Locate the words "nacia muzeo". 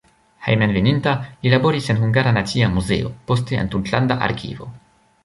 2.37-3.13